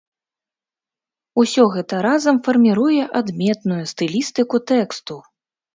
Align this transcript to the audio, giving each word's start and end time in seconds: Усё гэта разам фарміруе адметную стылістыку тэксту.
Усё 1.43 1.67
гэта 1.75 2.01
разам 2.07 2.35
фарміруе 2.49 3.01
адметную 3.21 3.79
стылістыку 3.95 4.67
тэксту. 4.75 5.15